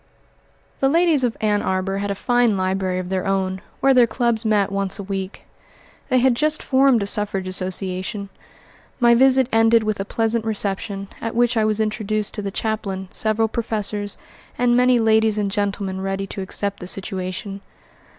[0.79, 4.43] The ladies of Ann Arbor had a fine library of their own, where their clubs
[4.43, 5.43] met once a week.
[6.09, 8.29] They had just formed a suffrage association.
[8.99, 13.09] My visit ended with a pleasant reception, at which I was introduced to the chaplain,
[13.11, 14.17] several professors,
[14.57, 17.61] and many ladies and gentlemen ready to accept the situation.